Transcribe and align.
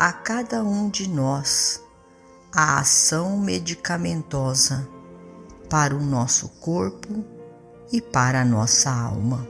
a 0.00 0.14
cada 0.14 0.64
um 0.64 0.88
de 0.88 1.06
nós 1.10 1.84
a 2.50 2.80
ação 2.80 3.36
medicamentosa 3.36 4.88
para 5.68 5.94
o 5.94 6.00
nosso 6.00 6.48
corpo 6.58 7.22
e 7.92 8.00
para 8.00 8.40
a 8.40 8.44
nossa 8.44 8.90
alma. 8.90 9.46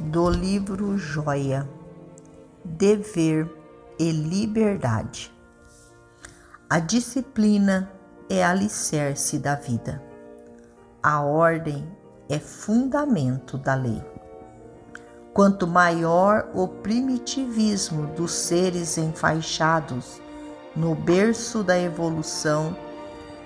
Do 0.00 0.28
livro 0.28 0.98
Joia, 0.98 1.70
Dever 2.64 3.48
e 3.96 4.10
Liberdade. 4.10 5.32
A 6.68 6.80
disciplina 6.80 7.88
é 8.28 8.44
alicerce 8.44 9.38
da 9.38 9.54
vida. 9.54 10.02
A 11.00 11.20
ordem 11.20 11.88
é 12.28 12.40
fundamento 12.40 13.56
da 13.56 13.76
lei. 13.76 14.19
Quanto 15.40 15.66
maior 15.66 16.50
o 16.52 16.68
primitivismo 16.68 18.08
dos 18.08 18.30
seres 18.30 18.98
enfaixados 18.98 20.20
no 20.76 20.94
berço 20.94 21.64
da 21.64 21.80
evolução, 21.80 22.76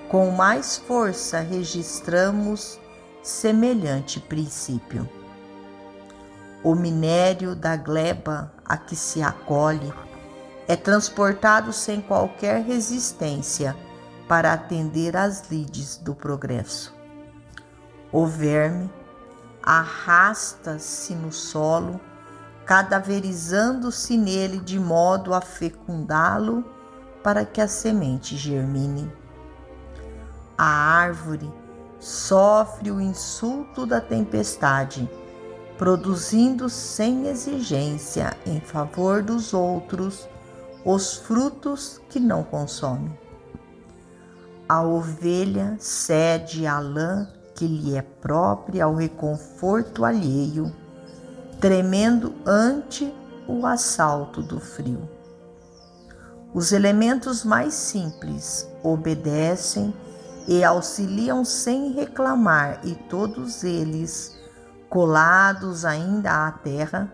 com 0.09 0.33
mais 0.33 0.77
força 0.77 1.39
registramos 1.39 2.81
semelhante 3.23 4.19
princípio. 4.19 5.09
O 6.65 6.75
minério 6.75 7.55
da 7.55 7.77
gleba 7.77 8.53
a 8.65 8.77
que 8.77 8.97
se 8.97 9.23
acolhe 9.23 9.95
é 10.67 10.75
transportado 10.75 11.73
sem 11.73 12.01
qualquer 12.01 12.65
resistência 12.65 13.77
para 14.27 14.53
atender 14.53 15.17
às 15.17 15.49
lides 15.49 15.97
do 15.97 16.13
progresso. 16.13 16.93
O 18.11 18.27
verme 18.27 18.91
arrasta-se 19.65 21.15
no 21.15 21.33
solo, 21.33 21.99
cadaverizando-se 22.67 24.17
nele 24.17 24.59
de 24.59 24.79
modo 24.79 25.33
a 25.33 25.41
fecundá-lo 25.41 26.65
para 27.23 27.45
que 27.47 27.61
a 27.61 27.67
semente 27.67 28.37
germine. 28.37 29.11
A 30.57 30.67
árvore 30.67 31.51
sofre 31.99 32.91
o 32.91 33.01
insulto 33.01 33.87
da 33.87 34.01
tempestade, 34.01 35.09
produzindo 35.79 36.69
sem 36.69 37.27
exigência 37.27 38.37
em 38.47 38.61
favor 38.61 39.23
dos 39.23 39.55
outros 39.55 40.29
os 40.85 41.15
frutos 41.17 42.01
que 42.11 42.21
não 42.21 42.45
consome. 42.45 43.19
A 44.69 44.83
ovelha 44.83 45.77
cede 45.81 46.67
à 46.67 46.79
lã 46.79 47.27
que 47.55 47.67
lhe 47.67 47.97
é 47.97 48.03
própria 48.03 48.85
ao 48.85 48.95
reconforto 48.95 50.05
alheio, 50.05 50.73
tremendo 51.61 52.35
ante 52.45 53.15
o 53.47 53.67
assalto 53.67 54.43
do 54.43 54.59
frio. 54.59 55.09
Os 56.53 56.73
elementos 56.73 57.45
mais 57.45 57.75
simples 57.75 58.69
obedecem 58.83 59.95
e 60.47 60.63
auxiliam 60.63 61.45
sem 61.45 61.93
reclamar, 61.93 62.81
e 62.85 62.95
todos 62.95 63.65
eles, 63.65 64.37
colados 64.89 65.85
ainda 65.85 66.47
à 66.47 66.53
terra, 66.53 67.13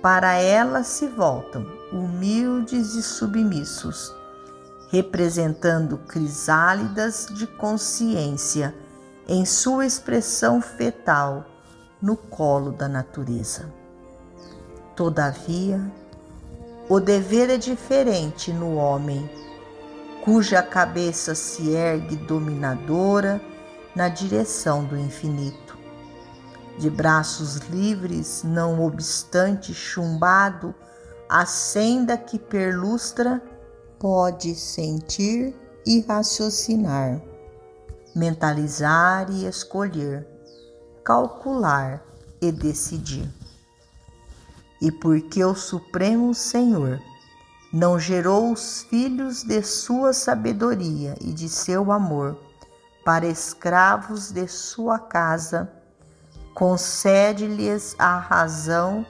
para 0.00 0.34
ela 0.34 0.82
se 0.82 1.06
voltam, 1.06 1.64
humildes 1.92 2.94
e 2.94 3.02
submissos, 3.02 4.12
representando 4.90 5.96
crisálidas 5.98 7.28
de 7.30 7.46
consciência 7.46 8.74
em 9.28 9.44
sua 9.44 9.86
expressão 9.86 10.60
fetal 10.60 11.44
no 12.00 12.16
colo 12.16 12.72
da 12.72 12.88
natureza. 12.88 13.72
Todavia, 14.96 15.80
o 16.88 16.98
dever 16.98 17.48
é 17.48 17.56
diferente 17.56 18.52
no 18.52 18.74
homem, 18.74 19.30
cuja 20.24 20.62
cabeça 20.62 21.34
se 21.34 21.70
ergue 21.70 22.16
dominadora 22.16 23.40
na 23.94 24.08
direção 24.08 24.84
do 24.84 24.98
infinito. 24.98 25.78
De 26.78 26.90
braços 26.90 27.56
livres, 27.68 28.42
não 28.42 28.84
obstante 28.84 29.72
chumbado, 29.72 30.74
a 31.28 31.46
senda 31.46 32.16
que 32.16 32.38
perlustra 32.38 33.40
pode 33.98 34.54
sentir 34.54 35.54
e 35.86 36.00
raciocinar 36.00 37.31
mentalizar 38.14 39.30
e 39.30 39.46
escolher, 39.46 40.26
calcular 41.04 42.02
e 42.40 42.50
decidir. 42.50 43.28
E 44.80 44.90
porque 44.90 45.44
o 45.44 45.54
Supremo 45.54 46.34
Senhor 46.34 47.00
não 47.72 47.98
gerou 47.98 48.52
os 48.52 48.82
filhos 48.82 49.42
de 49.42 49.62
sua 49.62 50.12
sabedoria 50.12 51.16
e 51.20 51.32
de 51.32 51.48
seu 51.48 51.90
amor 51.90 52.36
para 53.04 53.26
escravos 53.26 54.30
de 54.30 54.46
sua 54.46 54.98
casa, 54.98 55.70
concede-lhes 56.54 57.96
a 57.98 58.18
razão 58.18 59.06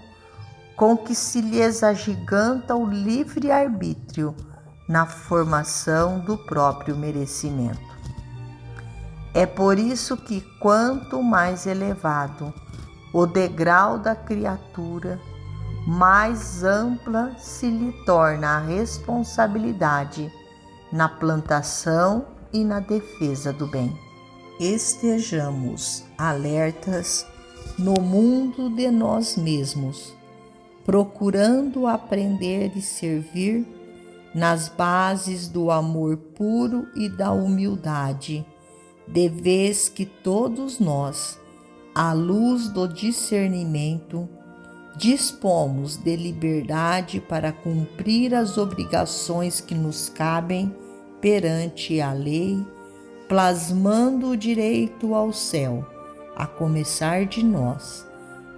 com 0.76 0.96
que 0.96 1.14
se 1.14 1.40
lhes 1.40 1.82
agiganta 1.82 2.74
o 2.74 2.86
livre 2.86 3.50
arbítrio 3.50 4.34
na 4.88 5.06
formação 5.06 6.20
do 6.20 6.38
próprio 6.38 6.96
merecimento. 6.96 7.80
É 9.34 9.46
por 9.46 9.78
isso 9.78 10.14
que, 10.16 10.42
quanto 10.60 11.22
mais 11.22 11.66
elevado 11.66 12.52
o 13.14 13.26
degrau 13.26 13.98
da 13.98 14.14
criatura, 14.14 15.18
mais 15.86 16.62
ampla 16.62 17.34
se 17.38 17.68
lhe 17.68 17.92
torna 18.04 18.56
a 18.56 18.60
responsabilidade 18.60 20.30
na 20.92 21.08
plantação 21.08 22.26
e 22.52 22.62
na 22.62 22.78
defesa 22.78 23.52
do 23.52 23.66
bem. 23.66 23.98
Estejamos 24.60 26.04
alertas 26.18 27.26
no 27.78 27.94
mundo 27.94 28.68
de 28.68 28.90
nós 28.90 29.36
mesmos, 29.36 30.14
procurando 30.84 31.86
aprender 31.86 32.76
e 32.76 32.82
servir 32.82 33.66
nas 34.34 34.68
bases 34.68 35.48
do 35.48 35.70
amor 35.70 36.16
puro 36.16 36.86
e 36.94 37.08
da 37.08 37.32
humildade 37.32 38.46
de 39.12 39.28
vez 39.28 39.90
que 39.90 40.06
todos 40.06 40.78
nós, 40.78 41.38
à 41.94 42.14
luz 42.14 42.70
do 42.70 42.88
discernimento, 42.88 44.26
dispomos 44.96 45.98
de 45.98 46.16
liberdade 46.16 47.20
para 47.20 47.52
cumprir 47.52 48.34
as 48.34 48.56
obrigações 48.56 49.60
que 49.60 49.74
nos 49.74 50.08
cabem 50.08 50.74
perante 51.20 52.00
a 52.00 52.14
lei, 52.14 52.58
plasmando 53.28 54.30
o 54.30 54.36
direito 54.36 55.14
ao 55.14 55.30
céu, 55.30 55.86
a 56.34 56.46
começar 56.46 57.26
de 57.26 57.44
nós, 57.44 58.06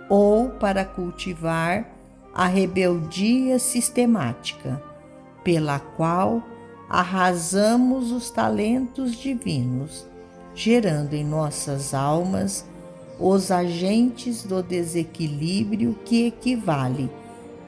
ou 0.08 0.50
para 0.50 0.84
cultivar 0.84 1.92
a 2.32 2.46
rebeldia 2.46 3.58
sistemática, 3.58 4.80
pela 5.42 5.80
qual 5.80 6.40
arrasamos 6.88 8.12
os 8.12 8.30
talentos 8.30 9.16
divinos 9.16 10.13
gerando 10.54 11.14
em 11.14 11.24
nossas 11.24 11.94
almas 11.94 12.64
os 13.18 13.50
agentes 13.50 14.42
do 14.42 14.62
desequilíbrio 14.62 15.98
que 16.04 16.26
equivale 16.26 17.10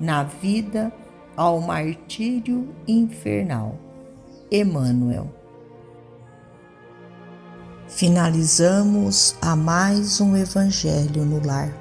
na 0.00 0.22
vida 0.22 0.92
ao 1.36 1.60
martírio 1.60 2.68
infernal. 2.86 3.78
Emmanuel. 4.50 5.28
Finalizamos 7.88 9.34
a 9.40 9.56
mais 9.56 10.20
um 10.20 10.36
Evangelho 10.36 11.24
no 11.24 11.44
Lar. 11.44 11.74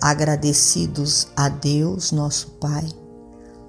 Agradecidos 0.00 1.28
a 1.36 1.48
Deus, 1.48 2.12
nosso 2.12 2.50
Pai, 2.52 2.86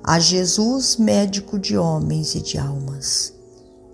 a 0.03 0.19
Jesus, 0.19 0.97
médico 0.97 1.57
de 1.57 1.77
homens 1.77 2.35
e 2.35 2.41
de 2.41 2.57
almas, 2.57 3.33